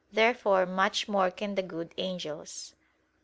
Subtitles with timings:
[0.11, 2.73] Therefore much more can the good angels.